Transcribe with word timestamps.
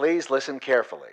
Please 0.00 0.30
listen 0.30 0.58
carefully. 0.60 1.10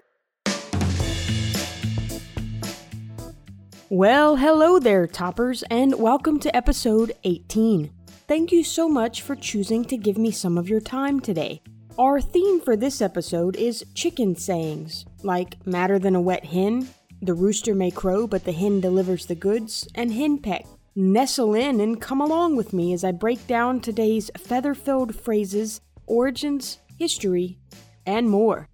Well, 3.90 4.38
hello 4.38 4.80
there, 4.80 5.06
toppers, 5.08 5.62
and 5.64 6.00
welcome 6.00 6.40
to 6.40 6.56
episode 6.56 7.12
18. 7.26 7.92
Thank 8.30 8.54
you 8.54 8.64
so 8.64 8.88
much 8.88 9.24
for 9.24 9.36
choosing 9.36 9.84
to 9.84 9.98
give 9.98 10.18
me 10.18 10.32
some 10.32 10.58
of 10.58 10.70
your 10.70 10.80
time 10.80 11.20
today. 11.20 11.62
Our 12.00 12.22
theme 12.22 12.62
for 12.62 12.78
this 12.78 13.02
episode 13.02 13.58
is 13.58 13.84
chicken 13.94 14.38
sayings, 14.38 15.06
like 15.22 15.58
madder 15.68 16.00
than 16.00 16.16
a 16.16 16.22
wet 16.22 16.46
hen, 16.46 16.88
the 17.22 17.34
rooster 17.34 17.76
may 17.76 17.92
crow 17.92 18.26
but 18.26 18.46
the 18.46 18.54
hen 18.54 18.80
delivers 18.80 19.26
the 19.26 19.36
goods, 19.36 19.86
and 19.96 20.12
henpeck. 20.12 20.66
Nestle 20.96 21.56
in 21.56 21.82
and 21.82 22.00
come 22.00 22.22
along 22.22 22.56
with 22.56 22.72
me 22.72 22.94
as 22.94 23.04
I 23.04 23.12
break 23.12 23.48
down 23.48 23.82
today's 23.82 24.32
feather 24.38 24.74
filled 24.74 25.14
phrases, 25.14 25.82
origins, 26.06 26.78
history, 26.98 27.60
and 28.08 28.30
more. 28.30 28.70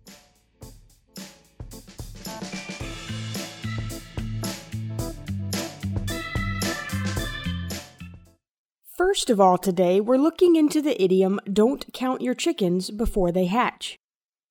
First 8.96 9.30
of 9.30 9.42
all, 9.42 9.58
today 9.58 10.00
we're 10.00 10.18
looking 10.18 10.56
into 10.56 10.82
the 10.82 11.02
idiom 11.04 11.40
don't 11.52 11.92
count 11.94 12.22
your 12.22 12.34
chickens 12.34 12.90
before 12.90 13.32
they 13.32 13.48
hatch. 13.48 13.98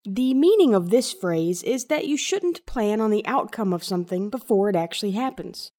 The 0.05 0.35
meaning 0.35 0.75
of 0.75 0.91
this 0.91 1.13
phrase 1.13 1.63
is 1.63 1.87
that 1.87 2.07
you 2.07 2.17
shouldn't 2.17 2.67
plan 2.67 3.01
on 3.01 3.11
the 3.11 3.25
outcome 3.25 3.73
of 3.73 3.85
something 3.85 4.31
before 4.31 4.69
it 4.69 4.77
actually 4.77 5.13
happens. 5.13 5.71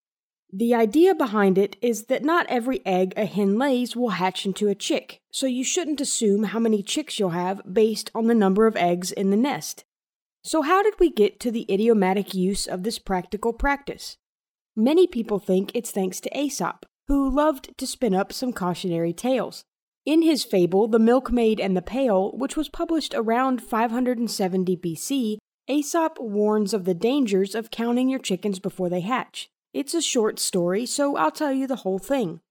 The 0.56 0.76
idea 0.76 1.16
behind 1.16 1.58
it 1.58 1.78
is 1.82 2.04
that 2.04 2.24
not 2.24 2.46
every 2.48 2.86
egg 2.86 3.16
a 3.18 3.26
hen 3.26 3.58
lays 3.58 3.96
will 3.96 4.10
hatch 4.10 4.46
into 4.46 4.68
a 4.68 4.76
chick, 4.76 5.20
so 5.32 5.48
you 5.48 5.64
shouldn't 5.64 6.00
assume 6.00 6.44
how 6.44 6.60
many 6.60 6.84
chicks 6.84 7.18
you'll 7.18 7.32
have 7.32 7.74
based 7.74 8.12
on 8.14 8.28
the 8.28 8.36
number 8.36 8.68
of 8.68 8.76
eggs 8.76 9.12
in 9.12 9.32
the 9.32 9.36
nest. 9.36 9.84
So, 10.44 10.62
how 10.62 10.84
did 10.84 11.00
we 11.00 11.10
get 11.10 11.40
to 11.40 11.50
the 11.50 11.66
idiomatic 11.74 12.36
use 12.36 12.68
of 12.68 12.84
this 12.84 13.00
practical 13.00 13.52
practice? 13.52 14.18
Many 14.76 15.08
people 15.08 15.40
think 15.40 15.72
it's 15.74 15.90
thanks 15.90 16.20
to 16.20 16.40
Aesop, 16.40 16.86
who 17.08 17.32
loved 17.32 17.76
to 17.80 17.88
spin 17.88 18.14
up 18.14 18.32
some 18.32 18.54
cautionary 18.54 19.12
tales. 19.12 19.64
In 20.06 20.22
his 20.22 20.44
fable, 20.44 20.88
The 20.88 21.00
Milkmaid 21.00 21.60
and 21.60 21.76
the 21.76 21.82
Pail, 21.82 22.32
which 22.38 22.56
was 22.56 22.70
published 22.70 23.16
around 23.16 23.64
570 23.64 24.78
BC, 24.78 25.38
Aesop 25.68 26.20
warns 26.20 26.76
of 26.76 26.86
the 26.86 26.94
dangers 26.94 27.56
of 27.56 27.72
counting 27.72 28.08
your 28.08 28.20
chickens 28.20 28.60
before 28.60 28.90
they 28.90 29.02
hatch. 29.02 29.50
It's 29.74 29.96
a 29.96 30.02
short 30.02 30.38
story, 30.40 30.86
so 30.86 31.16
I'll 31.18 31.32
tell 31.32 31.52
you 31.52 31.66
the 31.66 31.78
whole 31.78 31.98
thing. 31.98 32.42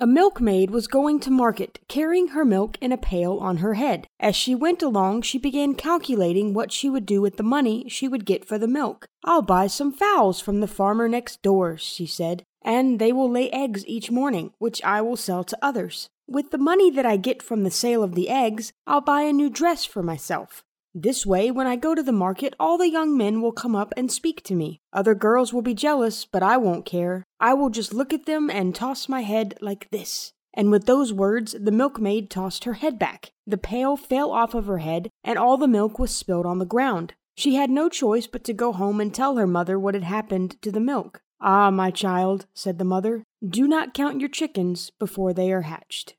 A 0.00 0.06
milkmaid 0.06 0.70
was 0.70 0.88
going 0.88 1.20
to 1.20 1.30
market, 1.30 1.78
carrying 1.86 2.28
her 2.28 2.44
milk 2.44 2.76
in 2.80 2.92
a 2.92 2.96
pail 2.96 3.38
on 3.38 3.58
her 3.58 3.74
head. 3.74 4.06
As 4.18 4.34
she 4.34 4.54
went 4.54 4.82
along, 4.82 5.22
she 5.22 5.38
began 5.38 5.74
calculating 5.74 6.54
what 6.54 6.72
she 6.72 6.88
would 6.88 7.04
do 7.04 7.20
with 7.20 7.36
the 7.36 7.42
money 7.42 7.88
she 7.88 8.08
would 8.08 8.24
get 8.24 8.44
for 8.44 8.58
the 8.58 8.66
milk. 8.66 9.06
I'll 9.22 9.42
buy 9.42 9.66
some 9.66 9.92
fowls 9.92 10.40
from 10.40 10.60
the 10.60 10.66
farmer 10.66 11.08
next 11.08 11.42
door, 11.42 11.76
she 11.76 12.06
said, 12.06 12.42
and 12.62 12.98
they 12.98 13.12
will 13.12 13.30
lay 13.30 13.50
eggs 13.50 13.86
each 13.86 14.10
morning, 14.10 14.52
which 14.58 14.82
I 14.82 15.02
will 15.02 15.16
sell 15.16 15.44
to 15.44 15.58
others. 15.60 16.08
With 16.26 16.50
the 16.50 16.58
money 16.58 16.90
that 16.90 17.04
I 17.04 17.16
get 17.16 17.42
from 17.42 17.62
the 17.62 17.70
sale 17.70 18.02
of 18.02 18.14
the 18.14 18.30
eggs, 18.30 18.72
I'll 18.86 19.02
buy 19.02 19.22
a 19.22 19.32
new 19.32 19.50
dress 19.50 19.84
for 19.84 20.02
myself. 20.02 20.64
This 20.94 21.24
way, 21.24 21.50
when 21.50 21.66
I 21.66 21.76
go 21.76 21.94
to 21.94 22.02
the 22.02 22.12
market, 22.12 22.54
all 22.60 22.76
the 22.76 22.90
young 22.90 23.16
men 23.16 23.40
will 23.40 23.52
come 23.52 23.74
up 23.74 23.94
and 23.96 24.12
speak 24.12 24.42
to 24.44 24.54
me. 24.54 24.80
Other 24.92 25.14
girls 25.14 25.50
will 25.50 25.62
be 25.62 25.72
jealous, 25.72 26.26
but 26.26 26.42
I 26.42 26.58
won't 26.58 26.84
care. 26.84 27.24
I 27.40 27.54
will 27.54 27.70
just 27.70 27.94
look 27.94 28.12
at 28.12 28.26
them 28.26 28.50
and 28.50 28.74
toss 28.74 29.08
my 29.08 29.22
head 29.22 29.56
like 29.62 29.88
this. 29.90 30.32
And 30.52 30.70
with 30.70 30.84
those 30.84 31.10
words, 31.10 31.56
the 31.58 31.70
milkmaid 31.70 32.28
tossed 32.28 32.64
her 32.64 32.74
head 32.74 32.98
back. 32.98 33.32
The 33.46 33.56
pail 33.56 33.96
fell 33.96 34.32
off 34.32 34.54
of 34.54 34.66
her 34.66 34.78
head, 34.78 35.08
and 35.24 35.38
all 35.38 35.56
the 35.56 35.66
milk 35.66 35.98
was 35.98 36.14
spilled 36.14 36.44
on 36.44 36.58
the 36.58 36.66
ground. 36.66 37.14
She 37.34 37.54
had 37.54 37.70
no 37.70 37.88
choice 37.88 38.26
but 38.26 38.44
to 38.44 38.52
go 38.52 38.72
home 38.72 39.00
and 39.00 39.14
tell 39.14 39.36
her 39.36 39.46
mother 39.46 39.78
what 39.78 39.94
had 39.94 40.04
happened 40.04 40.60
to 40.60 40.70
the 40.70 40.78
milk. 40.80 41.22
Ah, 41.40 41.70
my 41.70 41.90
child, 41.90 42.46
said 42.54 42.78
the 42.78 42.84
mother, 42.84 43.24
do 43.44 43.66
not 43.66 43.94
count 43.94 44.20
your 44.20 44.28
chickens 44.28 44.90
before 44.98 45.32
they 45.32 45.50
are 45.50 45.62
hatched. 45.62 46.16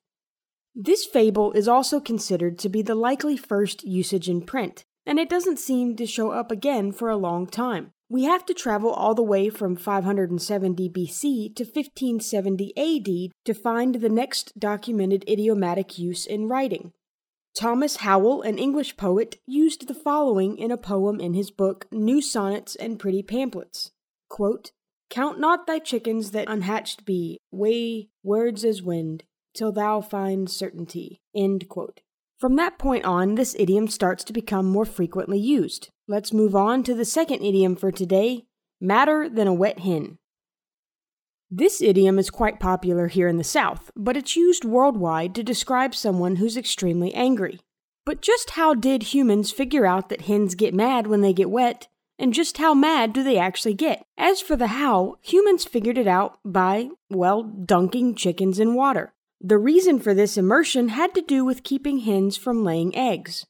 This 0.75 1.05
fable 1.05 1.51
is 1.51 1.67
also 1.67 1.99
considered 1.99 2.57
to 2.59 2.69
be 2.69 2.81
the 2.81 2.95
likely 2.95 3.37
first 3.37 3.83
usage 3.83 4.27
in 4.27 4.41
print, 4.41 4.85
and 5.05 5.19
it 5.19 5.29
doesn't 5.29 5.59
seem 5.59 5.95
to 5.95 6.05
show 6.07 6.31
up 6.31 6.51
again 6.51 6.91
for 6.91 7.09
a 7.09 7.17
long 7.17 7.45
time. 7.45 7.91
We 8.09 8.23
have 8.23 8.45
to 8.47 8.53
travel 8.53 8.91
all 8.91 9.13
the 9.13 9.21
way 9.21 9.49
from 9.49 9.75
570 9.75 10.89
BC 10.89 11.55
to 11.55 11.63
1570 11.63 12.73
AD 12.77 13.31
to 13.45 13.53
find 13.53 13.95
the 13.95 14.09
next 14.09 14.57
documented 14.57 15.23
idiomatic 15.29 15.99
use 15.99 16.25
in 16.25 16.47
writing. 16.47 16.91
Thomas 17.55 17.97
Howell, 17.97 18.41
an 18.41 18.57
English 18.57 18.97
poet, 18.97 19.39
used 19.45 19.87
the 19.87 19.93
following 19.93 20.57
in 20.57 20.71
a 20.71 20.77
poem 20.77 21.19
in 21.19 21.35
his 21.35 21.51
book 21.51 21.85
New 21.91 22.19
Sonnets 22.19 22.75
and 22.75 22.99
Pretty 22.99 23.21
Pamphlets. 23.21 23.91
Quote, 24.27 24.71
Count 25.11 25.39
not 25.39 25.67
thy 25.67 25.77
chickens 25.77 26.31
that 26.31 26.49
unhatched 26.49 27.05
be, 27.05 27.37
weigh 27.51 28.09
words 28.23 28.65
as 28.65 28.81
wind, 28.81 29.23
till 29.53 29.71
thou 29.71 30.01
find 30.01 30.49
certainty. 30.49 31.21
From 32.39 32.55
that 32.57 32.77
point 32.77 33.05
on, 33.05 33.35
this 33.35 33.55
idiom 33.57 33.87
starts 33.87 34.23
to 34.25 34.33
become 34.33 34.65
more 34.65 34.85
frequently 34.85 35.39
used. 35.39 35.89
Let's 36.07 36.33
move 36.33 36.55
on 36.55 36.83
to 36.83 36.93
the 36.93 37.05
second 37.05 37.41
idiom 37.41 37.75
for 37.75 37.91
today 37.91 38.45
madder 38.81 39.29
than 39.29 39.47
a 39.47 39.53
wet 39.53 39.79
hen. 39.79 40.17
This 41.49 41.81
idiom 41.81 42.19
is 42.19 42.29
quite 42.29 42.59
popular 42.59 43.07
here 43.07 43.27
in 43.27 43.37
the 43.37 43.43
South, 43.43 43.91
but 43.95 44.17
it's 44.17 44.35
used 44.35 44.65
worldwide 44.65 45.35
to 45.35 45.43
describe 45.43 45.95
someone 45.95 46.37
who's 46.37 46.57
extremely 46.57 47.13
angry. 47.13 47.59
But 48.05 48.21
just 48.21 48.51
how 48.51 48.73
did 48.73 49.13
humans 49.13 49.51
figure 49.51 49.85
out 49.85 50.09
that 50.09 50.23
hens 50.23 50.55
get 50.55 50.73
mad 50.73 51.07
when 51.07 51.21
they 51.21 51.31
get 51.31 51.49
wet 51.49 51.87
and 52.19 52.33
just 52.33 52.57
how 52.57 52.73
mad 52.73 53.13
do 53.13 53.23
they 53.23 53.37
actually 53.37 53.73
get? 53.73 54.05
As 54.17 54.41
for 54.41 54.55
the 54.55 54.67
how, 54.67 55.15
humans 55.21 55.63
figured 55.63 55.97
it 55.97 56.07
out 56.07 56.39
by, 56.43 56.89
well, 57.09 57.43
dunking 57.43 58.15
chickens 58.15 58.59
in 58.59 58.75
water. 58.75 59.13
The 59.45 59.57
reason 59.57 59.99
for 59.99 60.13
this 60.13 60.37
immersion 60.37 60.87
had 60.87 61.13
to 61.15 61.21
do 61.21 61.43
with 61.43 61.63
keeping 61.63 61.99
hens 61.99 62.37
from 62.37 62.63
laying 62.63 62.95
eggs. 62.95 63.45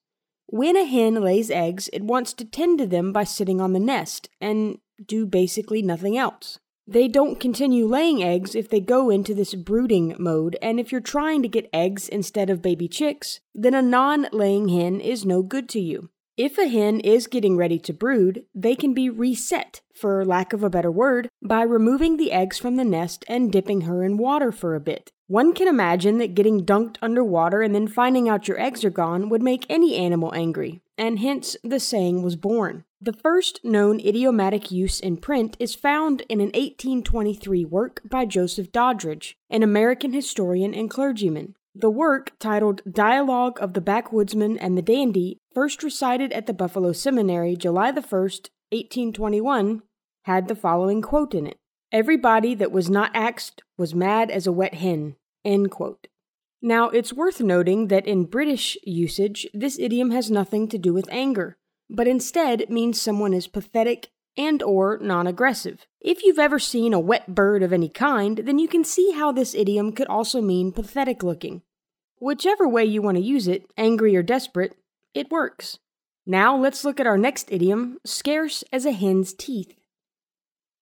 When 0.48 0.76
a 0.76 0.86
hen 0.86 1.22
lays 1.22 1.52
eggs, 1.52 1.88
it 1.94 2.02
wants 2.02 2.34
to 2.34 2.46
tend 2.46 2.80
to 2.80 2.88
them 2.88 3.14
by 3.14 3.26
sitting 3.26 3.62
on 3.62 3.74
the 3.74 3.80
nest 3.80 4.28
and 4.42 4.80
do 5.06 5.28
basically 5.28 5.84
nothing 5.84 6.18
else. 6.18 6.58
They 6.88 7.08
don't 7.08 7.40
continue 7.40 7.86
laying 7.86 8.24
eggs 8.24 8.56
if 8.56 8.70
they 8.70 8.80
go 8.80 9.12
into 9.12 9.36
this 9.36 9.54
brooding 9.54 10.16
mode, 10.18 10.58
and 10.64 10.80
if 10.80 10.92
you're 10.92 11.00
trying 11.00 11.44
to 11.44 11.48
get 11.48 11.70
eggs 11.72 12.10
instead 12.10 12.50
of 12.50 12.64
baby 12.64 12.88
chicks, 12.88 13.40
then 13.54 13.76
a 13.76 13.82
non 13.84 14.28
laying 14.32 14.70
hen 14.70 15.00
is 15.00 15.26
no 15.26 15.44
good 15.44 15.70
to 15.70 15.80
you. 15.80 16.10
If 16.36 16.58
a 16.58 16.68
hen 16.68 17.00
is 17.02 17.28
getting 17.28 17.58
ready 17.58 17.78
to 17.78 17.94
brood, 17.94 18.46
they 18.56 18.76
can 18.76 18.96
be 18.96 19.08
reset, 19.08 19.82
for 19.94 20.26
lack 20.26 20.52
of 20.52 20.64
a 20.64 20.70
better 20.70 20.90
word, 20.90 21.30
by 21.44 21.62
removing 21.62 22.18
the 22.18 22.32
eggs 22.32 22.58
from 22.58 22.76
the 22.76 22.84
nest 22.84 23.24
and 23.28 23.52
dipping 23.52 23.82
her 23.82 24.04
in 24.04 24.18
water 24.18 24.52
for 24.52 24.74
a 24.74 24.80
bit. 24.80 25.12
One 25.28 25.54
can 25.54 25.68
imagine 25.68 26.18
that 26.18 26.34
getting 26.34 26.66
dunked 26.66 26.98
underwater 27.04 27.62
and 27.62 27.76
then 27.76 27.88
finding 27.88 28.28
out 28.28 28.48
your 28.48 28.60
eggs 28.60 28.84
are 28.84 28.90
gone 28.90 29.30
would 29.30 29.44
make 29.44 29.68
any 29.70 29.96
animal 29.96 30.34
angry, 30.34 30.82
and 30.98 31.20
hence 31.20 31.56
the 31.64 31.80
saying 31.80 32.24
was 32.24 32.36
born. 32.36 32.84
The 33.00 33.14
first 33.14 33.64
known 33.64 34.00
idiomatic 34.00 34.72
use 34.72 35.00
in 35.00 35.18
print 35.18 35.56
is 35.60 35.76
found 35.76 36.22
in 36.30 36.40
an 36.40 36.48
1823 36.56 37.64
work 37.66 38.02
by 38.10 38.26
Joseph 38.26 38.72
Doddridge, 38.72 39.36
an 39.52 39.62
American 39.62 40.14
historian 40.14 40.74
and 40.74 40.90
clergyman. 40.90 41.54
The 41.76 41.90
work, 41.90 42.34
titled 42.38 42.82
Dialogue 42.90 43.58
of 43.60 43.74
the 43.74 43.82
Backwoodsman 43.82 44.58
and 44.62 44.78
the 44.78 44.84
Dandy, 44.84 45.40
first 45.56 45.82
recited 45.82 46.32
at 46.32 46.46
the 46.46 46.54
Buffalo 46.54 46.92
Seminary 46.92 47.56
July 47.56 47.92
the 47.92 48.02
1st, 48.02 48.50
1821, 48.70 49.82
had 50.26 50.48
the 50.48 50.56
following 50.56 51.02
quote 51.02 51.34
in 51.34 51.48
it 51.48 51.58
Everybody 51.92 52.54
that 52.56 52.72
was 52.72 52.90
not 52.90 53.12
axed 53.16 53.64
was 53.78 53.96
mad 53.96 54.30
as 54.30 54.46
a 54.46 54.52
wet 54.52 54.76
hen. 54.76 55.16
Now, 56.62 56.90
it's 56.90 57.12
worth 57.12 57.42
noting 57.42 57.88
that 57.88 58.08
in 58.08 58.26
British 58.26 58.78
usage, 58.84 59.48
this 59.54 59.80
idiom 59.80 60.12
has 60.12 60.30
nothing 60.30 60.68
to 60.70 60.78
do 60.78 60.94
with 60.94 61.12
anger, 61.12 61.58
but 61.90 62.08
instead 62.08 62.70
means 62.70 63.02
someone 63.02 63.34
is 63.34 63.48
pathetic 63.48 64.10
and 64.38 64.62
or 64.64 64.98
non-aggressive. 65.00 65.86
If 66.02 66.24
you've 66.24 66.40
ever 66.40 66.60
seen 66.60 66.94
a 66.94 67.00
wet 67.00 67.34
bird 67.34 67.64
of 67.64 67.74
any 67.74 67.90
kind, 67.90 68.40
then 68.40 68.60
you 68.60 68.68
can 68.68 68.84
see 68.84 69.12
how 69.12 69.32
this 69.32 69.54
idiom 69.54 69.92
could 69.94 70.08
also 70.08 70.42
mean 70.42 70.72
pathetic 70.72 71.24
looking. 71.24 71.62
Whichever 72.20 72.68
way 72.68 72.86
you 72.86 73.02
want 73.02 73.18
to 73.18 73.24
use 73.24 73.48
it, 73.48 73.66
angry 73.78 74.16
or 74.16 74.24
desperate, 74.24 74.76
it 75.14 75.32
works. 75.32 75.80
Now 76.26 76.56
let's 76.56 76.86
look 76.86 77.00
at 77.00 77.08
our 77.08 77.18
next 77.18 77.52
idiom, 77.52 77.98
scarce 78.06 78.64
as 78.72 78.86
a 78.86 78.92
hen's 78.92 79.34
teeth. 79.34 79.74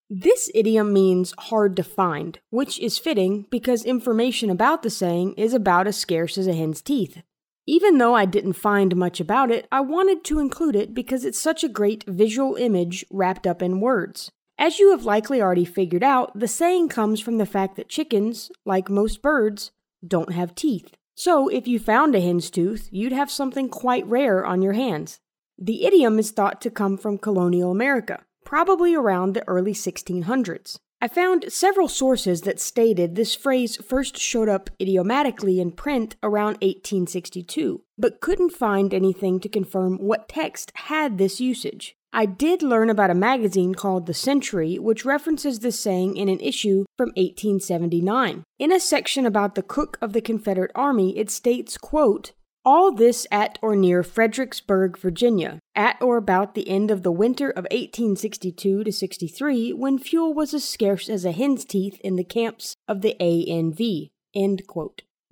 This 0.09 0.51
idiom 0.53 0.91
means 0.91 1.33
hard 1.37 1.75
to 1.77 1.83
find, 1.83 2.37
which 2.49 2.77
is 2.79 2.97
fitting 2.97 3.45
because 3.49 3.85
information 3.85 4.49
about 4.49 4.83
the 4.83 4.89
saying 4.89 5.33
is 5.37 5.53
about 5.53 5.87
as 5.87 5.97
scarce 5.97 6.37
as 6.37 6.47
a 6.47 6.53
hen's 6.53 6.81
teeth. 6.81 7.23
Even 7.67 7.99
though 7.99 8.15
I 8.15 8.25
didn't 8.25 8.53
find 8.53 8.95
much 8.95 9.19
about 9.19 9.51
it, 9.51 9.67
I 9.71 9.81
wanted 9.81 10.23
to 10.25 10.39
include 10.39 10.75
it 10.75 10.93
because 10.93 11.23
it's 11.23 11.39
such 11.39 11.63
a 11.63 11.69
great 11.69 12.03
visual 12.07 12.55
image 12.55 13.05
wrapped 13.11 13.45
up 13.45 13.61
in 13.61 13.79
words. 13.79 14.31
As 14.57 14.79
you 14.79 14.91
have 14.91 15.05
likely 15.05 15.41
already 15.41 15.65
figured 15.65 16.03
out, 16.03 16.37
the 16.37 16.47
saying 16.47 16.89
comes 16.89 17.19
from 17.19 17.37
the 17.37 17.45
fact 17.45 17.75
that 17.75 17.89
chickens, 17.89 18.51
like 18.65 18.89
most 18.89 19.21
birds, 19.21 19.71
don't 20.05 20.33
have 20.33 20.55
teeth. 20.55 20.95
So 21.15 21.47
if 21.49 21.67
you 21.67 21.79
found 21.79 22.15
a 22.15 22.21
hen's 22.21 22.49
tooth, 22.49 22.89
you'd 22.91 23.11
have 23.11 23.29
something 23.29 23.69
quite 23.69 24.07
rare 24.07 24.45
on 24.45 24.61
your 24.61 24.73
hands. 24.73 25.19
The 25.57 25.85
idiom 25.85 26.17
is 26.17 26.31
thought 26.31 26.61
to 26.61 26.71
come 26.71 26.97
from 26.97 27.19
colonial 27.19 27.71
America, 27.71 28.23
probably 28.43 28.95
around 28.95 29.33
the 29.33 29.47
early 29.47 29.73
1600s. 29.73 30.77
I 31.03 31.07
found 31.07 31.51
several 31.51 31.87
sources 31.87 32.41
that 32.41 32.59
stated 32.59 33.15
this 33.15 33.33
phrase 33.33 33.75
first 33.77 34.19
showed 34.19 34.47
up 34.47 34.69
idiomatically 34.79 35.59
in 35.59 35.71
print 35.71 36.15
around 36.21 36.59
1862, 36.61 37.81
but 37.97 38.21
couldn't 38.21 38.51
find 38.51 38.93
anything 38.93 39.39
to 39.39 39.49
confirm 39.49 39.97
what 39.97 40.29
text 40.29 40.71
had 40.75 41.17
this 41.17 41.41
usage. 41.41 41.95
I 42.13 42.27
did 42.27 42.61
learn 42.61 42.91
about 42.91 43.09
a 43.09 43.15
magazine 43.15 43.73
called 43.73 44.05
The 44.05 44.13
Century, 44.13 44.77
which 44.77 45.03
references 45.03 45.59
this 45.59 45.79
saying 45.79 46.17
in 46.17 46.29
an 46.29 46.39
issue 46.39 46.85
from 46.97 47.09
1879. 47.15 48.43
In 48.59 48.71
a 48.71 48.79
section 48.79 49.25
about 49.25 49.55
the 49.55 49.63
cook 49.63 49.97
of 50.01 50.13
the 50.13 50.21
Confederate 50.21 50.71
Army, 50.75 51.17
it 51.17 51.31
states, 51.31 51.79
quote, 51.79 52.33
all 52.63 52.91
this 52.91 53.25
at 53.31 53.57
or 53.61 53.75
near 53.75 54.03
Fredericksburg, 54.03 54.97
Virginia, 54.97 55.59
at 55.75 56.01
or 56.01 56.17
about 56.17 56.53
the 56.53 56.69
end 56.69 56.91
of 56.91 57.03
the 57.03 57.11
winter 57.11 57.49
of 57.49 57.63
1862 57.71 58.83
to 58.83 58.91
63, 58.91 59.73
when 59.73 59.97
fuel 59.97 60.33
was 60.33 60.53
as 60.53 60.63
scarce 60.63 61.09
as 61.09 61.25
a 61.25 61.31
hen's 61.31 61.65
teeth 61.65 61.99
in 62.01 62.15
the 62.15 62.23
camps 62.23 62.75
of 62.87 63.01
the 63.01 63.15
ANV. 63.19 64.09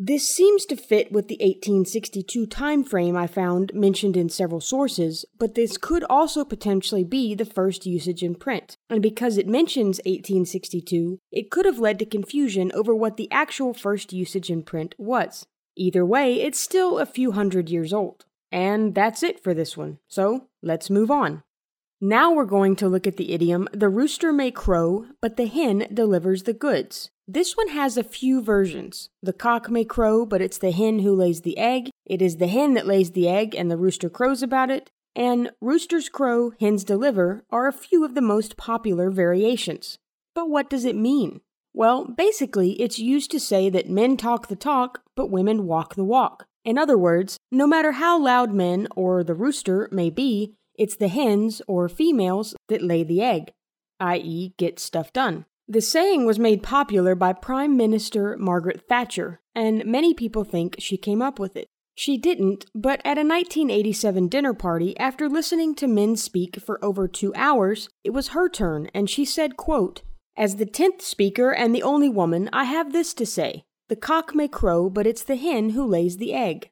This 0.01 0.29
seems 0.29 0.65
to 0.67 0.77
fit 0.77 1.11
with 1.11 1.27
the 1.27 1.35
1862 1.41 2.45
time 2.45 2.85
frame 2.85 3.17
I 3.17 3.27
found 3.27 3.73
mentioned 3.73 4.15
in 4.15 4.29
several 4.29 4.61
sources, 4.61 5.25
but 5.37 5.55
this 5.55 5.77
could 5.77 6.05
also 6.09 6.45
potentially 6.45 7.03
be 7.03 7.35
the 7.35 7.43
first 7.43 7.85
usage 7.85 8.23
in 8.23 8.35
print. 8.35 8.77
And 8.89 9.01
because 9.01 9.37
it 9.37 9.45
mentions 9.45 9.97
1862, 10.05 11.19
it 11.33 11.51
could 11.51 11.65
have 11.65 11.79
led 11.79 11.99
to 11.99 12.05
confusion 12.05 12.71
over 12.73 12.95
what 12.95 13.17
the 13.17 13.29
actual 13.29 13.73
first 13.73 14.13
usage 14.13 14.49
in 14.49 14.63
print 14.63 14.95
was. 14.97 15.45
Either 15.79 16.05
way, 16.05 16.41
it's 16.41 16.59
still 16.59 16.99
a 16.99 17.05
few 17.05 17.31
hundred 17.31 17.69
years 17.69 17.93
old. 17.93 18.25
And 18.51 18.93
that's 18.93 19.23
it 19.23 19.41
for 19.41 19.53
this 19.53 19.77
one, 19.77 19.99
so 20.09 20.47
let's 20.61 20.89
move 20.89 21.09
on. 21.09 21.41
Now 22.01 22.33
we're 22.33 22.43
going 22.43 22.75
to 22.77 22.89
look 22.89 23.07
at 23.07 23.15
the 23.15 23.31
idiom 23.31 23.69
the 23.71 23.87
rooster 23.87 24.33
may 24.33 24.51
crow, 24.51 25.05
but 25.21 25.37
the 25.37 25.47
hen 25.47 25.87
delivers 25.93 26.43
the 26.43 26.53
goods. 26.53 27.11
This 27.25 27.55
one 27.55 27.69
has 27.69 27.95
a 27.95 28.03
few 28.03 28.41
versions. 28.41 29.09
The 29.23 29.31
cock 29.31 29.69
may 29.69 29.85
crow, 29.85 30.25
but 30.25 30.41
it's 30.41 30.57
the 30.57 30.71
hen 30.71 30.99
who 30.99 31.15
lays 31.15 31.41
the 31.41 31.57
egg. 31.57 31.91
It 32.05 32.21
is 32.21 32.37
the 32.37 32.47
hen 32.47 32.73
that 32.73 32.87
lays 32.87 33.11
the 33.11 33.29
egg, 33.29 33.55
and 33.55 33.71
the 33.71 33.77
rooster 33.77 34.09
crows 34.09 34.43
about 34.43 34.69
it. 34.69 34.89
And 35.15 35.51
roosters 35.61 36.09
crow, 36.09 36.51
hens 36.59 36.83
deliver 36.83 37.45
are 37.51 37.67
a 37.67 37.73
few 37.73 38.03
of 38.03 38.15
the 38.15 38.21
most 38.21 38.57
popular 38.57 39.09
variations. 39.11 39.97
But 40.35 40.49
what 40.49 40.69
does 40.69 40.83
it 40.83 40.95
mean? 40.95 41.39
Well, 41.73 42.05
basically, 42.05 42.71
it's 42.81 42.99
used 42.99 43.31
to 43.31 43.39
say 43.39 43.69
that 43.69 43.89
men 43.89 44.17
talk 44.17 44.47
the 44.47 44.55
talk, 44.55 45.01
but 45.15 45.29
women 45.29 45.65
walk 45.65 45.95
the 45.95 46.03
walk. 46.03 46.45
In 46.65 46.77
other 46.77 46.97
words, 46.97 47.37
no 47.51 47.67
matter 47.67 47.93
how 47.93 48.19
loud 48.21 48.53
men 48.53 48.87
or 48.95 49.23
the 49.23 49.33
rooster 49.33 49.87
may 49.91 50.09
be, 50.09 50.55
it's 50.75 50.95
the 50.95 51.07
hens 51.07 51.61
or 51.67 51.89
females 51.89 52.55
that 52.67 52.81
lay 52.81 53.03
the 53.03 53.21
egg, 53.21 53.51
i.e., 53.99 54.53
get 54.57 54.79
stuff 54.79 55.13
done. 55.13 55.45
The 55.67 55.81
saying 55.81 56.25
was 56.25 56.39
made 56.39 56.63
popular 56.63 57.15
by 57.15 57.33
Prime 57.33 57.77
Minister 57.77 58.35
Margaret 58.37 58.87
Thatcher, 58.87 59.39
and 59.53 59.85
many 59.85 60.13
people 60.13 60.43
think 60.43 60.75
she 60.79 60.97
came 60.97 61.21
up 61.21 61.37
with 61.37 61.55
it. 61.55 61.67
She 61.95 62.17
didn't, 62.17 62.65
but 62.73 63.01
at 63.03 63.17
a 63.17 63.27
1987 63.27 64.29
dinner 64.29 64.53
party, 64.53 64.97
after 64.97 65.27
listening 65.27 65.75
to 65.75 65.87
men 65.87 66.15
speak 66.15 66.59
for 66.61 66.83
over 66.83 67.07
two 67.07 67.33
hours, 67.35 67.89
it 68.03 68.11
was 68.11 68.29
her 68.29 68.47
turn, 68.49 68.89
and 68.93 69.09
she 69.09 69.25
said, 69.25 69.57
quote, 69.57 70.01
as 70.39 70.55
the 70.55 70.65
tenth 70.65 71.01
speaker 71.01 71.51
and 71.51 71.75
the 71.75 71.83
only 71.83 72.07
woman, 72.07 72.49
I 72.53 72.63
have 72.63 72.93
this 72.93 73.13
to 73.15 73.25
say 73.25 73.65
The 73.89 73.97
cock 73.97 74.33
may 74.33 74.47
crow, 74.47 74.89
but 74.89 75.05
it's 75.05 75.23
the 75.23 75.35
hen 75.35 75.71
who 75.71 75.85
lays 75.85 76.15
the 76.15 76.33
egg. 76.33 76.71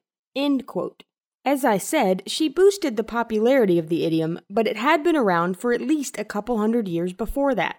As 1.44 1.64
I 1.64 1.76
said, 1.76 2.22
she 2.26 2.48
boosted 2.48 2.96
the 2.96 3.04
popularity 3.04 3.78
of 3.78 3.90
the 3.90 4.04
idiom, 4.04 4.40
but 4.48 4.66
it 4.66 4.78
had 4.78 5.04
been 5.04 5.16
around 5.16 5.58
for 5.58 5.72
at 5.72 5.82
least 5.82 6.18
a 6.18 6.24
couple 6.24 6.58
hundred 6.58 6.88
years 6.88 7.12
before 7.12 7.54
that. 7.54 7.76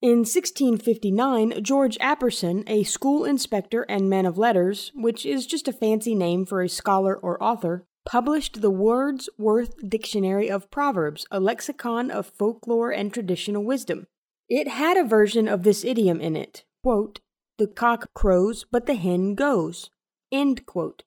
In 0.00 0.18
1659, 0.18 1.62
George 1.62 1.98
Apperson, 1.98 2.62
a 2.68 2.84
school 2.84 3.24
inspector 3.24 3.82
and 3.88 4.08
man 4.08 4.26
of 4.26 4.38
letters, 4.38 4.92
which 4.94 5.26
is 5.26 5.46
just 5.46 5.66
a 5.66 5.72
fancy 5.72 6.14
name 6.14 6.46
for 6.46 6.62
a 6.62 6.68
scholar 6.68 7.16
or 7.16 7.42
author, 7.42 7.84
published 8.04 8.60
the 8.60 8.70
Wordsworth 8.70 9.74
Dictionary 9.88 10.48
of 10.48 10.70
Proverbs, 10.70 11.26
a 11.32 11.40
lexicon 11.40 12.10
of 12.10 12.26
folklore 12.26 12.92
and 12.92 13.12
traditional 13.12 13.64
wisdom. 13.64 14.06
It 14.48 14.68
had 14.68 14.96
a 14.96 15.04
version 15.04 15.48
of 15.48 15.62
this 15.62 15.84
idiom 15.84 16.20
in 16.20 16.36
it 16.36 16.64
quote, 16.82 17.20
The 17.58 17.66
cock 17.66 18.14
crows, 18.14 18.64
but 18.70 18.86
the 18.86 18.94
hen 18.94 19.34
goes. 19.34 19.90
End 20.30 20.66
quote. 20.66 21.02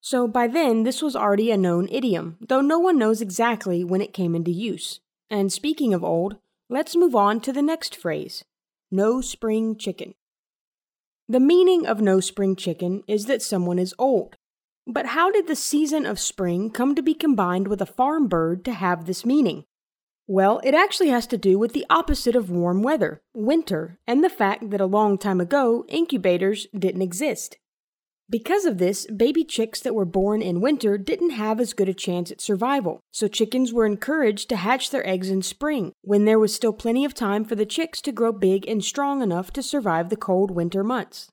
So 0.00 0.28
by 0.28 0.48
then, 0.48 0.82
this 0.82 1.00
was 1.00 1.16
already 1.16 1.50
a 1.50 1.56
known 1.56 1.88
idiom, 1.88 2.36
though 2.46 2.60
no 2.60 2.78
one 2.78 2.98
knows 2.98 3.22
exactly 3.22 3.82
when 3.84 4.02
it 4.02 4.12
came 4.12 4.34
into 4.34 4.50
use. 4.50 5.00
And 5.30 5.50
speaking 5.50 5.94
of 5.94 6.04
old, 6.04 6.36
let's 6.68 6.94
move 6.94 7.14
on 7.14 7.40
to 7.40 7.52
the 7.52 7.62
next 7.62 7.96
phrase 7.96 8.44
no 8.90 9.20
spring 9.22 9.76
chicken. 9.76 10.14
The 11.26 11.40
meaning 11.40 11.86
of 11.86 12.02
no 12.02 12.20
spring 12.20 12.54
chicken 12.54 13.02
is 13.08 13.24
that 13.26 13.40
someone 13.40 13.78
is 13.78 13.94
old. 13.98 14.36
But 14.86 15.06
how 15.06 15.32
did 15.32 15.46
the 15.46 15.56
season 15.56 16.04
of 16.04 16.20
spring 16.20 16.70
come 16.70 16.94
to 16.94 17.02
be 17.02 17.14
combined 17.14 17.68
with 17.68 17.80
a 17.80 17.86
farm 17.86 18.28
bird 18.28 18.62
to 18.66 18.72
have 18.72 19.06
this 19.06 19.24
meaning? 19.24 19.64
Well, 20.26 20.60
it 20.64 20.72
actually 20.72 21.10
has 21.10 21.26
to 21.28 21.36
do 21.36 21.58
with 21.58 21.74
the 21.74 21.84
opposite 21.90 22.34
of 22.34 22.50
warm 22.50 22.82
weather, 22.82 23.20
winter, 23.34 23.98
and 24.06 24.24
the 24.24 24.30
fact 24.30 24.70
that 24.70 24.80
a 24.80 24.86
long 24.86 25.18
time 25.18 25.38
ago, 25.38 25.84
incubators 25.88 26.66
didn't 26.76 27.02
exist. 27.02 27.58
Because 28.30 28.64
of 28.64 28.78
this, 28.78 29.06
baby 29.06 29.44
chicks 29.44 29.80
that 29.80 29.94
were 29.94 30.06
born 30.06 30.40
in 30.40 30.62
winter 30.62 30.96
didn't 30.96 31.30
have 31.30 31.60
as 31.60 31.74
good 31.74 31.90
a 31.90 31.94
chance 31.94 32.30
at 32.30 32.40
survival, 32.40 33.00
so 33.12 33.28
chickens 33.28 33.70
were 33.70 33.84
encouraged 33.84 34.48
to 34.48 34.56
hatch 34.56 34.88
their 34.88 35.06
eggs 35.06 35.28
in 35.28 35.42
spring, 35.42 35.92
when 36.00 36.24
there 36.24 36.38
was 36.38 36.54
still 36.54 36.72
plenty 36.72 37.04
of 37.04 37.12
time 37.12 37.44
for 37.44 37.54
the 37.54 37.66
chicks 37.66 38.00
to 38.00 38.10
grow 38.10 38.32
big 38.32 38.66
and 38.66 38.82
strong 38.82 39.20
enough 39.20 39.52
to 39.52 39.62
survive 39.62 40.08
the 40.08 40.16
cold 40.16 40.50
winter 40.50 40.82
months. 40.82 41.28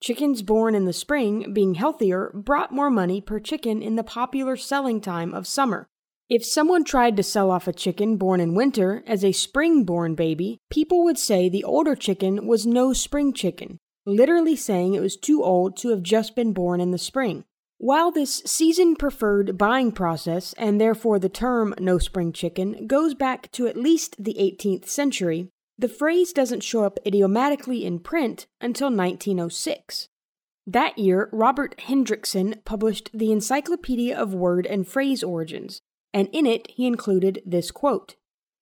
Chickens 0.00 0.42
born 0.42 0.76
in 0.76 0.84
the 0.84 0.92
spring, 0.92 1.52
being 1.52 1.74
healthier, 1.74 2.30
brought 2.32 2.70
more 2.70 2.90
money 2.90 3.20
per 3.20 3.40
chicken 3.40 3.82
in 3.82 3.96
the 3.96 4.04
popular 4.04 4.54
selling 4.56 5.00
time 5.00 5.34
of 5.34 5.48
summer, 5.48 5.88
if 6.28 6.44
someone 6.44 6.82
tried 6.82 7.16
to 7.16 7.22
sell 7.22 7.50
off 7.50 7.68
a 7.68 7.72
chicken 7.72 8.16
born 8.16 8.40
in 8.40 8.54
winter 8.54 9.04
as 9.06 9.24
a 9.24 9.30
spring 9.30 9.84
born 9.84 10.14
baby, 10.16 10.58
people 10.70 11.04
would 11.04 11.18
say 11.18 11.48
the 11.48 11.62
older 11.62 11.94
chicken 11.94 12.46
was 12.46 12.66
no 12.66 12.92
spring 12.92 13.32
chicken, 13.32 13.78
literally 14.04 14.56
saying 14.56 14.94
it 14.94 15.00
was 15.00 15.16
too 15.16 15.44
old 15.44 15.76
to 15.76 15.90
have 15.90 16.02
just 16.02 16.34
been 16.34 16.52
born 16.52 16.80
in 16.80 16.90
the 16.90 16.98
spring. 16.98 17.44
While 17.78 18.10
this 18.10 18.42
season 18.46 18.96
preferred 18.96 19.56
buying 19.56 19.92
process, 19.92 20.52
and 20.54 20.80
therefore 20.80 21.18
the 21.18 21.28
term 21.28 21.74
no 21.78 21.98
spring 21.98 22.32
chicken, 22.32 22.86
goes 22.86 23.14
back 23.14 23.52
to 23.52 23.68
at 23.68 23.76
least 23.76 24.16
the 24.18 24.34
18th 24.34 24.86
century, 24.86 25.50
the 25.78 25.88
phrase 25.88 26.32
doesn't 26.32 26.62
show 26.64 26.84
up 26.84 26.98
idiomatically 27.06 27.84
in 27.84 27.98
print 28.00 28.46
until 28.60 28.88
1906. 28.88 30.08
That 30.66 30.98
year, 30.98 31.28
Robert 31.32 31.76
Hendrickson 31.78 32.64
published 32.64 33.10
the 33.14 33.30
Encyclopedia 33.30 34.16
of 34.16 34.34
Word 34.34 34.66
and 34.66 34.88
Phrase 34.88 35.22
Origins, 35.22 35.82
and 36.12 36.28
in 36.32 36.46
it 36.46 36.70
he 36.70 36.86
included 36.86 37.42
this 37.44 37.70
quote 37.70 38.16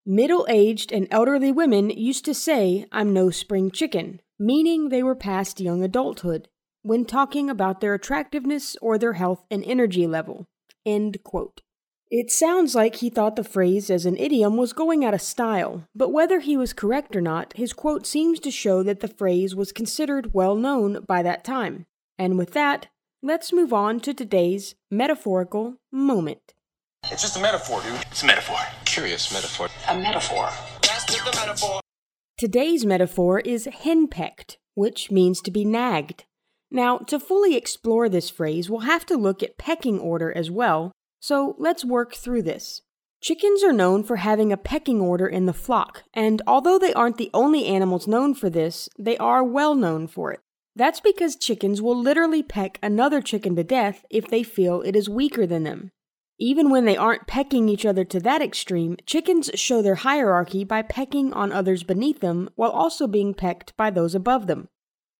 Middle 0.06 0.46
aged 0.50 0.92
and 0.92 1.08
elderly 1.10 1.50
women 1.50 1.88
used 1.88 2.24
to 2.26 2.34
say, 2.34 2.86
I'm 2.92 3.14
no 3.14 3.30
spring 3.30 3.70
chicken, 3.70 4.20
meaning 4.38 4.88
they 4.88 5.02
were 5.02 5.14
past 5.14 5.60
young 5.60 5.82
adulthood, 5.82 6.48
when 6.82 7.06
talking 7.06 7.48
about 7.48 7.80
their 7.80 7.94
attractiveness 7.94 8.76
or 8.82 8.98
their 8.98 9.14
health 9.14 9.46
and 9.50 9.64
energy 9.64 10.06
level. 10.06 10.46
End 10.84 11.16
quote. 11.24 11.62
It 12.10 12.30
sounds 12.30 12.74
like 12.74 12.96
he 12.96 13.08
thought 13.08 13.34
the 13.34 13.42
phrase 13.42 13.90
as 13.90 14.04
an 14.06 14.16
idiom 14.18 14.56
was 14.56 14.72
going 14.72 15.04
out 15.04 15.14
of 15.14 15.22
style, 15.22 15.88
but 15.94 16.10
whether 16.12 16.40
he 16.40 16.56
was 16.56 16.72
correct 16.72 17.16
or 17.16 17.20
not, 17.20 17.54
his 17.56 17.72
quote 17.72 18.06
seems 18.06 18.38
to 18.40 18.50
show 18.50 18.82
that 18.82 19.00
the 19.00 19.08
phrase 19.08 19.54
was 19.54 19.72
considered 19.72 20.34
well 20.34 20.54
known 20.54 21.02
by 21.08 21.22
that 21.22 21.44
time. 21.44 21.86
And 22.18 22.38
with 22.38 22.52
that, 22.52 22.88
let's 23.22 23.52
move 23.52 23.72
on 23.72 24.00
to 24.00 24.14
today's 24.14 24.74
metaphorical 24.90 25.78
moment. 25.90 26.53
It's 27.10 27.22
just 27.22 27.36
a 27.36 27.40
metaphor, 27.40 27.82
dude. 27.82 28.00
It's 28.10 28.22
a 28.22 28.26
metaphor. 28.26 28.58
Curious 28.86 29.32
metaphor. 29.32 29.68
A 29.88 29.94
metaphor. 29.96 30.48
That's 30.82 31.04
just 31.04 31.20
a 31.20 31.46
metaphor. 31.46 31.80
Today's 32.38 32.86
metaphor 32.86 33.40
is 33.40 33.66
henpecked, 33.66 34.56
which 34.74 35.10
means 35.10 35.40
to 35.42 35.50
be 35.50 35.64
nagged. 35.64 36.24
Now, 36.70 36.98
to 36.98 37.20
fully 37.20 37.56
explore 37.56 38.08
this 38.08 38.30
phrase, 38.30 38.70
we'll 38.70 38.80
have 38.80 39.06
to 39.06 39.16
look 39.16 39.42
at 39.42 39.58
pecking 39.58 39.98
order 39.98 40.32
as 40.36 40.50
well, 40.50 40.92
so 41.20 41.54
let's 41.58 41.84
work 41.84 42.14
through 42.14 42.42
this. 42.42 42.80
Chickens 43.22 43.62
are 43.62 43.72
known 43.72 44.02
for 44.02 44.16
having 44.16 44.52
a 44.52 44.56
pecking 44.56 45.00
order 45.00 45.26
in 45.26 45.46
the 45.46 45.52
flock, 45.52 46.02
and 46.12 46.42
although 46.46 46.78
they 46.78 46.92
aren't 46.94 47.18
the 47.18 47.30
only 47.32 47.66
animals 47.66 48.08
known 48.08 48.34
for 48.34 48.50
this, 48.50 48.88
they 48.98 49.16
are 49.18 49.44
well 49.44 49.74
known 49.74 50.06
for 50.08 50.32
it. 50.32 50.40
That's 50.74 51.00
because 51.00 51.36
chickens 51.36 51.80
will 51.80 51.96
literally 51.96 52.42
peck 52.42 52.78
another 52.82 53.20
chicken 53.20 53.54
to 53.56 53.62
death 53.62 54.04
if 54.10 54.26
they 54.26 54.42
feel 54.42 54.82
it 54.82 54.96
is 54.96 55.08
weaker 55.08 55.46
than 55.46 55.62
them. 55.62 55.90
Even 56.38 56.68
when 56.68 56.84
they 56.84 56.96
aren't 56.96 57.28
pecking 57.28 57.68
each 57.68 57.86
other 57.86 58.04
to 58.04 58.18
that 58.20 58.42
extreme, 58.42 58.96
chickens 59.06 59.50
show 59.54 59.80
their 59.82 59.94
hierarchy 59.94 60.64
by 60.64 60.82
pecking 60.82 61.32
on 61.32 61.52
others 61.52 61.84
beneath 61.84 62.20
them 62.20 62.50
while 62.56 62.70
also 62.70 63.06
being 63.06 63.34
pecked 63.34 63.76
by 63.76 63.90
those 63.90 64.14
above 64.14 64.46
them. 64.46 64.68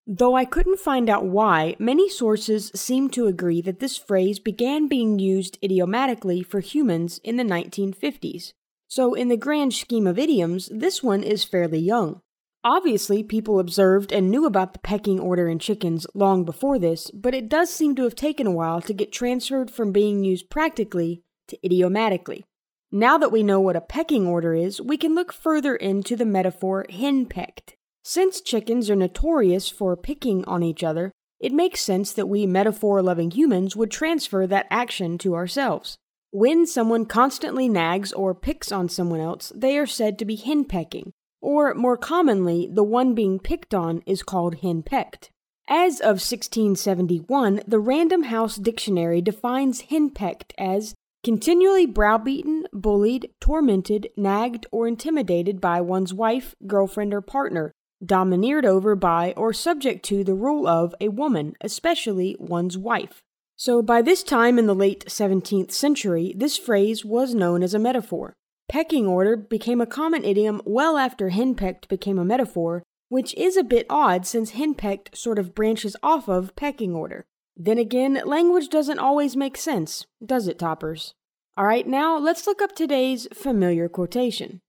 Though 0.06 0.34
I 0.34 0.44
couldn't 0.44 0.80
find 0.80 1.08
out 1.08 1.24
why, 1.24 1.76
many 1.78 2.08
sources 2.10 2.70
seem 2.74 3.08
to 3.10 3.26
agree 3.26 3.62
that 3.62 3.78
this 3.78 3.96
phrase 3.96 4.38
began 4.38 4.86
being 4.86 5.18
used 5.18 5.56
idiomatically 5.62 6.42
for 6.42 6.60
humans 6.60 7.20
in 7.24 7.36
the 7.36 7.44
1950s. 7.44 8.52
So, 8.86 9.14
in 9.14 9.28
the 9.28 9.36
grand 9.36 9.72
scheme 9.72 10.06
of 10.06 10.18
idioms, 10.18 10.68
this 10.70 11.02
one 11.02 11.22
is 11.22 11.42
fairly 11.42 11.78
young. 11.78 12.20
Obviously, 12.66 13.22
people 13.22 13.58
observed 13.60 14.10
and 14.10 14.30
knew 14.30 14.46
about 14.46 14.72
the 14.72 14.78
pecking 14.78 15.20
order 15.20 15.48
in 15.48 15.58
chickens 15.58 16.06
long 16.14 16.46
before 16.46 16.78
this, 16.78 17.10
but 17.10 17.34
it 17.34 17.50
does 17.50 17.68
seem 17.70 17.94
to 17.94 18.04
have 18.04 18.14
taken 18.14 18.46
a 18.46 18.50
while 18.50 18.80
to 18.80 18.94
get 18.94 19.12
transferred 19.12 19.70
from 19.70 19.92
being 19.92 20.24
used 20.24 20.48
practically 20.48 21.20
to 21.46 21.58
idiomatically. 21.62 22.42
Now 22.90 23.18
that 23.18 23.30
we 23.30 23.42
know 23.42 23.60
what 23.60 23.76
a 23.76 23.82
pecking 23.82 24.26
order 24.26 24.54
is, 24.54 24.80
we 24.80 24.96
can 24.96 25.14
look 25.14 25.30
further 25.30 25.76
into 25.76 26.16
the 26.16 26.24
metaphor 26.24 26.86
henpecked. 26.88 27.74
Since 28.02 28.40
chickens 28.40 28.88
are 28.88 28.96
notorious 28.96 29.68
for 29.68 29.94
picking 29.94 30.42
on 30.46 30.62
each 30.62 30.82
other, 30.82 31.12
it 31.40 31.52
makes 31.52 31.82
sense 31.82 32.12
that 32.12 32.28
we 32.28 32.46
metaphor 32.46 33.02
loving 33.02 33.32
humans 33.32 33.76
would 33.76 33.90
transfer 33.90 34.46
that 34.46 34.66
action 34.70 35.18
to 35.18 35.34
ourselves. 35.34 35.96
When 36.30 36.66
someone 36.66 37.04
constantly 37.04 37.68
nags 37.68 38.10
or 38.10 38.34
picks 38.34 38.72
on 38.72 38.88
someone 38.88 39.20
else, 39.20 39.52
they 39.54 39.76
are 39.76 39.86
said 39.86 40.18
to 40.18 40.24
be 40.24 40.38
henpecking, 40.38 41.10
or 41.44 41.74
more 41.74 41.98
commonly, 41.98 42.66
the 42.72 42.82
one 42.82 43.14
being 43.14 43.38
picked 43.38 43.74
on 43.74 44.02
is 44.06 44.22
called 44.22 44.62
henpecked. 44.62 45.28
As 45.68 46.00
of 46.00 46.20
1671, 46.20 47.60
the 47.66 47.78
Random 47.78 48.24
House 48.24 48.56
Dictionary 48.56 49.20
defines 49.20 49.82
henpecked 49.82 50.54
as 50.56 50.94
continually 51.22 51.86
browbeaten, 51.86 52.66
bullied, 52.72 53.30
tormented, 53.40 54.08
nagged, 54.16 54.66
or 54.72 54.88
intimidated 54.88 55.60
by 55.60 55.80
one's 55.80 56.14
wife, 56.14 56.54
girlfriend, 56.66 57.12
or 57.12 57.20
partner, 57.20 57.72
domineered 58.04 58.64
over 58.64 58.96
by 58.96 59.32
or 59.36 59.52
subject 59.52 60.04
to 60.06 60.24
the 60.24 60.34
rule 60.34 60.66
of 60.66 60.94
a 61.00 61.08
woman, 61.08 61.54
especially 61.60 62.36
one's 62.38 62.78
wife. 62.78 63.20
So, 63.56 63.82
by 63.82 64.02
this 64.02 64.22
time 64.22 64.58
in 64.58 64.66
the 64.66 64.74
late 64.74 65.04
17th 65.06 65.70
century, 65.70 66.34
this 66.36 66.56
phrase 66.56 67.04
was 67.04 67.34
known 67.34 67.62
as 67.62 67.74
a 67.74 67.78
metaphor. 67.78 68.34
Pecking 68.68 69.06
order 69.06 69.36
became 69.36 69.80
a 69.80 69.86
common 69.86 70.24
idiom 70.24 70.60
well 70.64 70.96
after 70.96 71.30
henpecked 71.30 71.88
became 71.88 72.18
a 72.18 72.24
metaphor, 72.24 72.82
which 73.08 73.34
is 73.34 73.56
a 73.56 73.62
bit 73.62 73.86
odd 73.90 74.26
since 74.26 74.52
henpecked 74.52 75.16
sort 75.16 75.38
of 75.38 75.54
branches 75.54 75.96
off 76.02 76.28
of 76.28 76.56
pecking 76.56 76.94
order. 76.94 77.24
Then 77.56 77.78
again, 77.78 78.20
language 78.24 78.68
doesn't 78.68 78.98
always 78.98 79.36
make 79.36 79.56
sense, 79.56 80.06
does 80.24 80.48
it, 80.48 80.58
toppers? 80.58 81.14
Alright, 81.58 81.86
now 81.86 82.18
let's 82.18 82.46
look 82.46 82.60
up 82.60 82.74
today's 82.74 83.28
familiar 83.32 83.88
quotation. 83.88 84.60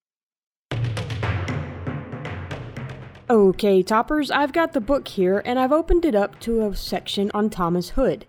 Okay, 3.28 3.82
toppers, 3.82 4.30
I've 4.30 4.54
got 4.54 4.74
the 4.74 4.82
book 4.82 5.08
here 5.08 5.42
and 5.46 5.58
I've 5.58 5.72
opened 5.72 6.06
it 6.06 6.14
up 6.14 6.40
to 6.42 6.62
a 6.62 6.76
section 6.76 7.32
on 7.34 7.50
Thomas 7.50 7.90
Hood. 7.92 8.28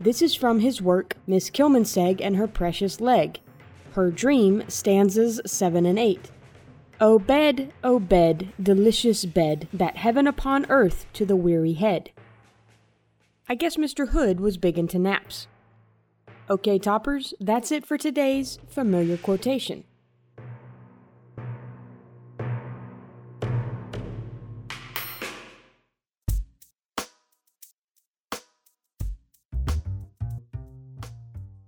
This 0.00 0.20
is 0.20 0.34
from 0.34 0.58
his 0.58 0.82
work, 0.82 1.16
Miss 1.24 1.50
Kilmansegg 1.50 2.20
and 2.20 2.34
Her 2.36 2.48
Precious 2.48 3.00
Leg. 3.00 3.38
Her 3.94 4.10
Dream, 4.10 4.64
stanzas 4.66 5.40
7 5.46 5.86
and 5.86 6.00
8. 6.00 6.32
O 7.00 7.16
bed, 7.20 7.72
O 7.84 8.00
bed, 8.00 8.52
delicious 8.60 9.24
bed, 9.24 9.68
that 9.72 9.98
heaven 9.98 10.26
upon 10.26 10.66
earth 10.68 11.06
to 11.12 11.24
the 11.24 11.36
weary 11.36 11.74
head. 11.74 12.10
I 13.48 13.54
guess 13.54 13.76
Mr. 13.76 14.08
Hood 14.08 14.40
was 14.40 14.56
big 14.56 14.78
into 14.78 14.98
naps. 14.98 15.46
Okay, 16.50 16.76
toppers, 16.76 17.34
that's 17.38 17.70
it 17.70 17.86
for 17.86 17.96
today's 17.96 18.58
familiar 18.66 19.16
quotation. 19.16 19.84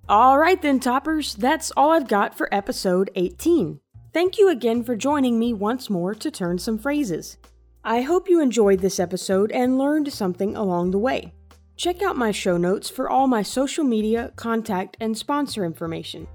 All 0.08 0.38
right, 0.38 0.62
then, 0.62 0.78
toppers, 0.78 1.34
that's 1.34 1.72
all 1.76 1.90
I've 1.90 2.06
got 2.06 2.36
for 2.36 2.48
episode 2.54 3.10
18. 3.16 3.80
Thank 4.12 4.38
you 4.38 4.48
again 4.48 4.84
for 4.84 4.94
joining 4.94 5.36
me 5.36 5.52
once 5.52 5.90
more 5.90 6.14
to 6.14 6.30
turn 6.30 6.58
some 6.58 6.78
phrases. 6.78 7.38
I 7.82 8.02
hope 8.02 8.28
you 8.28 8.40
enjoyed 8.40 8.78
this 8.78 9.00
episode 9.00 9.50
and 9.50 9.78
learned 9.78 10.12
something 10.12 10.54
along 10.54 10.92
the 10.92 10.98
way. 10.98 11.32
Check 11.76 12.02
out 12.02 12.16
my 12.16 12.30
show 12.30 12.56
notes 12.56 12.88
for 12.88 13.10
all 13.10 13.26
my 13.26 13.42
social 13.42 13.82
media, 13.82 14.32
contact, 14.36 14.96
and 15.00 15.18
sponsor 15.18 15.64
information. 15.64 16.28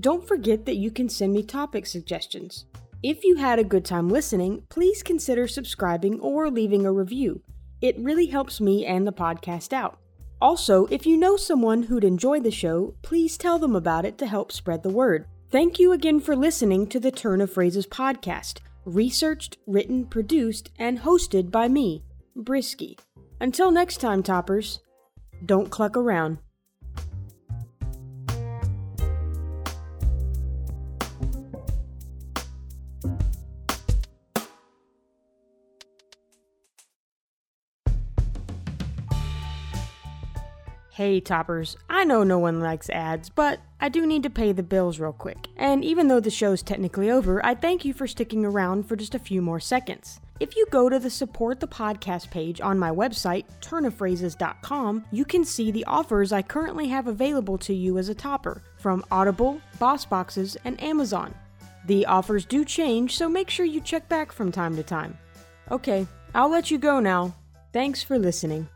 Don't 0.00 0.26
forget 0.26 0.66
that 0.66 0.78
you 0.78 0.90
can 0.90 1.08
send 1.08 1.32
me 1.32 1.44
topic 1.44 1.86
suggestions. 1.86 2.66
If 3.04 3.22
you 3.22 3.36
had 3.36 3.60
a 3.60 3.64
good 3.64 3.84
time 3.84 4.08
listening, 4.08 4.64
please 4.68 5.00
consider 5.04 5.46
subscribing 5.46 6.18
or 6.18 6.50
leaving 6.50 6.86
a 6.86 6.92
review. 6.92 7.40
It 7.80 7.94
really 8.00 8.26
helps 8.26 8.60
me 8.60 8.84
and 8.84 9.06
the 9.06 9.12
podcast 9.12 9.72
out. 9.72 10.01
Also, 10.42 10.86
if 10.86 11.06
you 11.06 11.16
know 11.16 11.36
someone 11.36 11.84
who'd 11.84 12.02
enjoy 12.02 12.40
the 12.40 12.50
show, 12.50 12.96
please 13.02 13.38
tell 13.38 13.60
them 13.60 13.76
about 13.76 14.04
it 14.04 14.18
to 14.18 14.26
help 14.26 14.50
spread 14.50 14.82
the 14.82 14.88
word. 14.88 15.24
Thank 15.52 15.78
you 15.78 15.92
again 15.92 16.18
for 16.18 16.34
listening 16.34 16.88
to 16.88 16.98
the 16.98 17.12
Turn 17.12 17.40
of 17.40 17.52
Phrases 17.52 17.86
podcast, 17.86 18.58
researched, 18.84 19.58
written, 19.68 20.04
produced, 20.04 20.72
and 20.80 20.98
hosted 20.98 21.52
by 21.52 21.68
me, 21.68 22.02
Brisky. 22.36 22.98
Until 23.40 23.70
next 23.70 23.98
time, 23.98 24.24
toppers, 24.24 24.80
don't 25.46 25.70
cluck 25.70 25.96
around. 25.96 26.38
Hey, 41.02 41.18
toppers, 41.18 41.76
I 41.90 42.04
know 42.04 42.22
no 42.22 42.38
one 42.38 42.60
likes 42.60 42.88
ads, 42.88 43.28
but 43.28 43.58
I 43.80 43.88
do 43.88 44.06
need 44.06 44.22
to 44.22 44.30
pay 44.30 44.52
the 44.52 44.62
bills 44.62 45.00
real 45.00 45.12
quick. 45.12 45.48
And 45.56 45.84
even 45.84 46.06
though 46.06 46.20
the 46.20 46.30
show's 46.30 46.62
technically 46.62 47.10
over, 47.10 47.44
I 47.44 47.56
thank 47.56 47.84
you 47.84 47.92
for 47.92 48.06
sticking 48.06 48.44
around 48.46 48.84
for 48.84 48.94
just 48.94 49.16
a 49.16 49.18
few 49.18 49.42
more 49.42 49.58
seconds. 49.58 50.20
If 50.38 50.54
you 50.54 50.64
go 50.70 50.88
to 50.88 51.00
the 51.00 51.10
Support 51.10 51.58
the 51.58 51.66
Podcast 51.66 52.30
page 52.30 52.60
on 52.60 52.78
my 52.78 52.90
website, 52.90 53.46
turnofphrases.com, 53.60 55.04
you 55.10 55.24
can 55.24 55.44
see 55.44 55.72
the 55.72 55.84
offers 55.86 56.30
I 56.30 56.40
currently 56.40 56.86
have 56.86 57.08
available 57.08 57.58
to 57.58 57.74
you 57.74 57.98
as 57.98 58.08
a 58.08 58.14
topper 58.14 58.62
from 58.78 59.04
Audible, 59.10 59.60
Boss 59.80 60.04
Boxes, 60.04 60.56
and 60.64 60.80
Amazon. 60.80 61.34
The 61.86 62.06
offers 62.06 62.44
do 62.44 62.64
change, 62.64 63.16
so 63.16 63.28
make 63.28 63.50
sure 63.50 63.66
you 63.66 63.80
check 63.80 64.08
back 64.08 64.30
from 64.30 64.52
time 64.52 64.76
to 64.76 64.84
time. 64.84 65.18
Okay, 65.68 66.06
I'll 66.32 66.48
let 66.48 66.70
you 66.70 66.78
go 66.78 67.00
now. 67.00 67.34
Thanks 67.72 68.04
for 68.04 68.20
listening. 68.20 68.68